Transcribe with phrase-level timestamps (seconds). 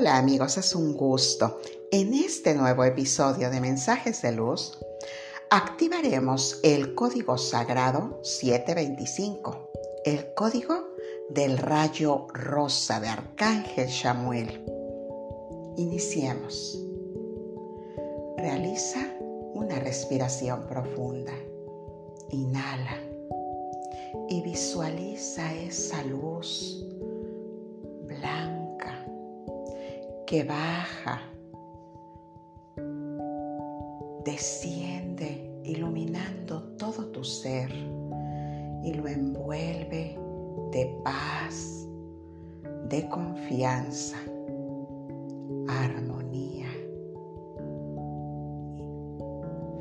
[0.00, 1.58] Hola amigos, es un gusto.
[1.90, 4.78] En este nuevo episodio de Mensajes de Luz,
[5.50, 9.70] activaremos el código sagrado 725,
[10.06, 10.94] el código
[11.28, 14.64] del rayo rosa de Arcángel Samuel.
[15.76, 16.82] Iniciemos.
[18.38, 19.06] Realiza
[19.52, 21.34] una respiración profunda.
[22.30, 22.96] Inhala
[24.30, 26.86] y visualiza esa luz
[28.06, 28.59] blanca
[30.30, 31.20] que baja,
[34.24, 37.68] desciende iluminando todo tu ser
[38.84, 40.16] y lo envuelve
[40.70, 41.84] de paz,
[42.88, 44.18] de confianza,
[45.66, 46.68] armonía,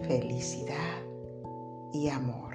[0.00, 1.02] felicidad
[1.92, 2.54] y amor.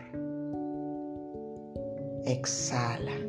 [2.26, 3.20] Exhala.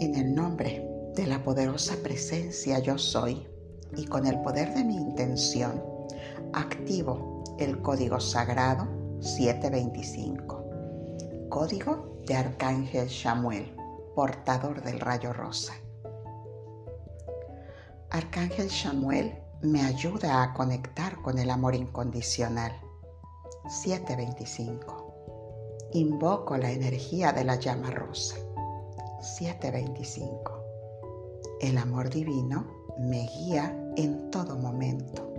[0.00, 0.85] En el nombre
[1.16, 3.48] de la poderosa presencia yo soy
[3.96, 5.82] y con el poder de mi intención,
[6.52, 8.86] activo el código sagrado
[9.20, 11.48] 725.
[11.48, 13.74] Código de Arcángel Samuel,
[14.14, 15.72] portador del rayo rosa.
[18.10, 22.72] Arcángel Samuel me ayuda a conectar con el amor incondicional.
[23.68, 25.88] 725.
[25.94, 28.36] Invoco la energía de la llama rosa.
[29.22, 30.65] 725.
[31.60, 32.66] El amor divino
[32.98, 35.32] me guía en todo momento.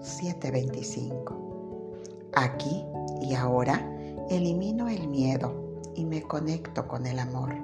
[0.00, 2.30] 725.
[2.34, 2.84] Aquí
[3.20, 3.84] y ahora
[4.30, 7.54] elimino el miedo y me conecto con el amor.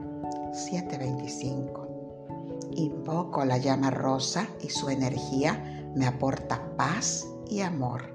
[0.52, 1.88] 725.
[2.72, 8.12] Invoco la llama rosa y su energía me aporta paz y amor.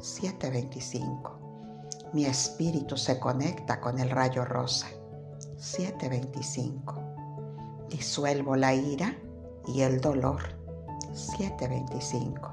[0.00, 1.44] 725
[2.14, 4.86] mi espíritu se conecta con el rayo rosa.
[5.56, 7.13] 725.
[7.88, 9.16] Disuelvo la ira
[9.66, 10.40] y el dolor.
[11.12, 12.50] 725.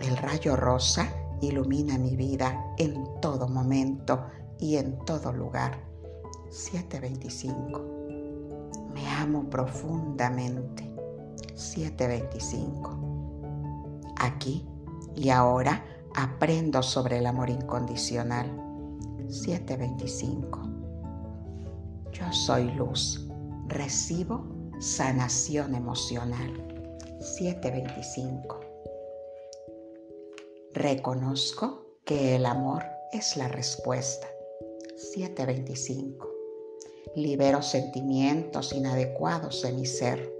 [0.00, 1.08] El rayo rosa
[1.40, 4.26] ilumina mi vida en todo momento
[4.58, 5.78] y en todo lugar.
[6.50, 7.80] 725.
[8.94, 10.90] Me amo profundamente.
[11.54, 14.12] 725.
[14.16, 14.66] Aquí
[15.14, 15.84] y ahora
[16.14, 18.50] aprendo sobre el amor incondicional.
[19.28, 20.60] 725.
[22.12, 23.27] Yo soy luz.
[23.68, 24.46] Recibo
[24.80, 26.50] sanación emocional.
[27.20, 28.60] 725.
[30.72, 34.26] Reconozco que el amor es la respuesta.
[34.96, 36.30] 725.
[37.14, 40.32] Libero sentimientos inadecuados de mi ser.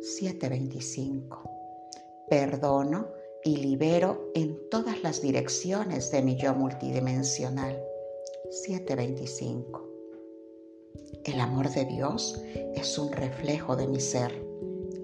[0.00, 1.42] 725.
[2.28, 3.06] Perdono
[3.44, 7.80] y libero en todas las direcciones de mi yo multidimensional.
[8.50, 9.93] 7:25.
[11.24, 12.38] El amor de Dios
[12.74, 14.30] es un reflejo de mi ser.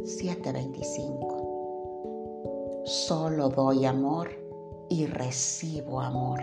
[0.04, 2.82] 7:25.
[2.84, 4.28] Solo doy amor
[4.90, 6.40] y recibo amor.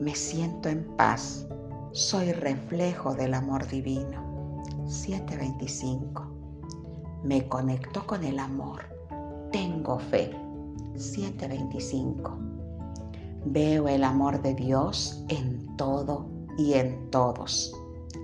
[0.00, 1.46] Me siento en paz.
[1.92, 4.64] Soy reflejo del amor divino.
[4.88, 6.26] 725.
[7.22, 8.82] Me conecto con el amor.
[9.52, 10.36] Tengo fe.
[10.96, 12.36] 725.
[13.46, 16.26] Veo el amor de Dios en todo
[16.58, 17.72] y en todos.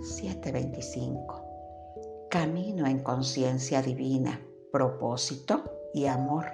[0.02, 1.44] 725.
[2.28, 4.40] Camino en conciencia divina,
[4.72, 6.44] propósito y amor.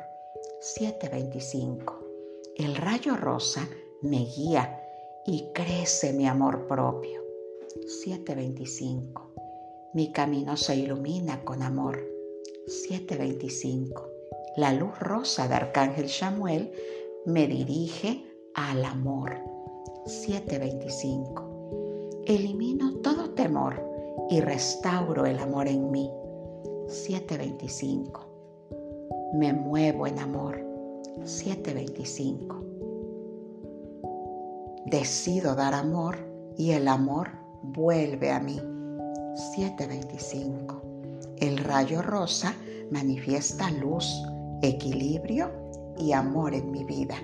[0.61, 1.99] 725.
[2.57, 3.69] El rayo rosa
[4.01, 4.81] me guía
[5.27, 7.21] y crece mi amor propio.
[7.89, 9.33] 725.
[9.95, 11.99] Mi camino se ilumina con amor.
[12.69, 14.09] 725.
[14.59, 16.71] La luz rosa de Arcángel Samuel
[17.27, 18.25] me dirige
[18.55, 19.39] al amor.
[20.07, 22.23] 725.
[22.27, 23.83] Elimino todo temor
[24.31, 26.09] y restauro el amor en mí.
[26.87, 28.32] 725.
[29.33, 30.61] Me muevo en amor.
[31.25, 32.63] 725.
[34.87, 36.19] Decido dar amor
[36.59, 37.31] y el amor
[37.63, 38.61] vuelve a mí.
[39.55, 40.83] 725.
[41.39, 42.55] El rayo rosa
[42.91, 44.07] manifiesta luz,
[44.61, 45.51] equilibrio
[45.99, 47.17] y amor en mi vida.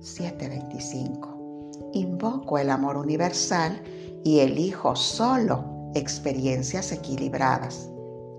[0.00, 1.70] 725.
[1.92, 3.80] Invoco el amor universal
[4.24, 7.88] y elijo solo experiencias equilibradas.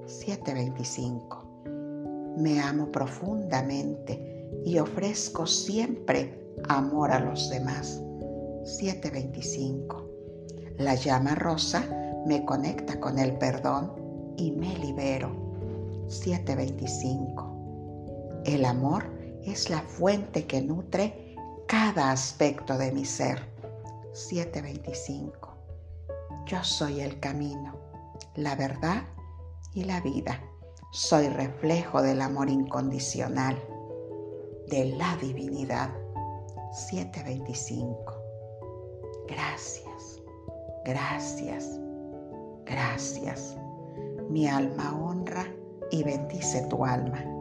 [0.05, 1.36] 725.
[2.37, 7.99] Me amo profundamente y ofrezco siempre amor a los demás.
[8.63, 10.07] 725.
[10.77, 11.83] La llama rosa
[12.27, 15.31] me conecta con el perdón y me libero.
[16.09, 18.43] 725.
[18.45, 19.05] El amor
[19.43, 21.35] es la fuente que nutre
[21.67, 23.39] cada aspecto de mi ser.
[24.13, 25.57] 725.
[26.45, 27.73] Yo soy el camino,
[28.35, 29.05] la verdad
[29.73, 30.39] y la vida.
[30.97, 33.55] Soy reflejo del amor incondicional,
[34.67, 35.91] de la divinidad.
[36.71, 38.15] 725.
[39.27, 40.23] Gracias,
[40.83, 41.79] gracias,
[42.65, 43.55] gracias.
[44.31, 45.45] Mi alma honra
[45.91, 47.36] y bendice tu alma.